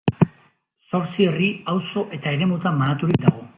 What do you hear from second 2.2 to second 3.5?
eremutan banaturik dago.